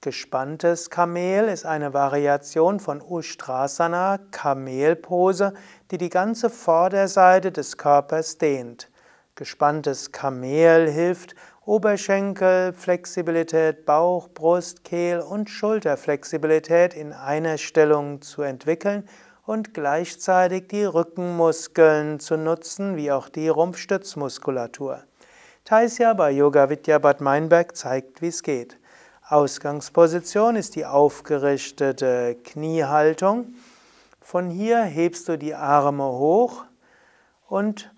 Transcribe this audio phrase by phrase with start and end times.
[0.00, 5.54] Gespanntes Kamel ist eine Variation von Ustrasana, Kamelpose,
[5.90, 8.92] die die ganze Vorderseite des Körpers dehnt.
[9.34, 11.34] Gespanntes Kamel hilft,
[11.64, 19.02] Oberschenkelflexibilität, Bauch, Brust, Kehl und Schulterflexibilität in einer Stellung zu entwickeln
[19.46, 25.02] und gleichzeitig die Rückenmuskeln zu nutzen, wie auch die Rumpfstützmuskulatur.
[25.64, 28.78] Taisya bei Yoga Vidya Bad Meinberg zeigt, wie es geht.
[29.30, 33.52] Ausgangsposition ist die aufgerichtete Kniehaltung.
[34.22, 36.64] Von hier hebst du die Arme hoch
[37.46, 37.92] und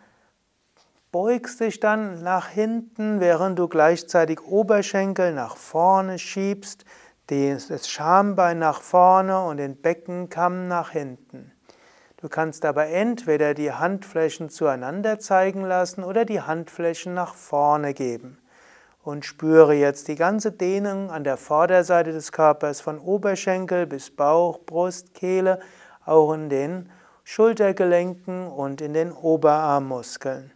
[1.13, 6.85] beugst dich dann nach hinten, während du gleichzeitig Oberschenkel nach vorne schiebst,
[7.29, 11.53] das Schambein nach vorne und den Beckenkamm nach hinten.
[12.17, 18.40] Du kannst aber entweder die Handflächen zueinander zeigen lassen oder die Handflächen nach vorne geben
[19.03, 24.59] und spüre jetzt die ganze Dehnung an der Vorderseite des Körpers von Oberschenkel bis Bauch,
[24.61, 25.61] Brust, Kehle,
[26.05, 26.91] auch in den
[27.25, 30.53] Schultergelenken und in den Oberarmmuskeln.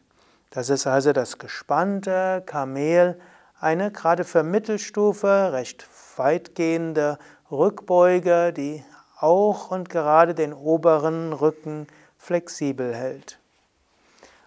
[0.50, 3.18] Das ist also das gespannte Kamel,
[3.60, 7.18] eine gerade für Mittelstufe recht weitgehende
[7.50, 8.84] Rückbeuge, die
[9.18, 11.86] auch und gerade den oberen Rücken
[12.18, 13.38] flexibel hält.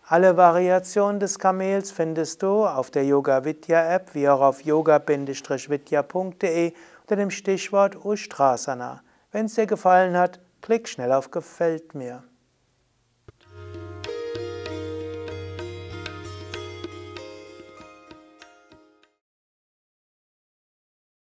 [0.09, 6.73] Alle Variationen des Kamels findest du auf der Yoga Vidya App wie auch auf yoga-vidya.de
[7.02, 9.02] unter dem Stichwort Ustrasana.
[9.33, 12.23] Wenn es dir gefallen hat, klick schnell auf Gefällt mir.